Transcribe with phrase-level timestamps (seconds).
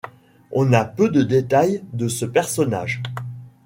[0.51, 3.03] On a peu de détails de ce personnage.